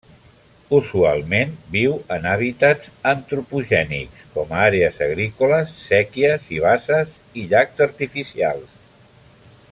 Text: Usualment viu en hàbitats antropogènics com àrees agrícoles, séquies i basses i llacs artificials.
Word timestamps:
Usualment 0.75 1.51
viu 1.75 1.93
en 2.15 2.23
hàbitats 2.29 2.87
antropogènics 3.11 4.23
com 4.37 4.55
àrees 4.63 4.97
agrícoles, 5.09 5.75
séquies 5.93 6.49
i 6.57 6.63
basses 6.67 7.13
i 7.43 7.49
llacs 7.53 7.85
artificials. 7.89 8.79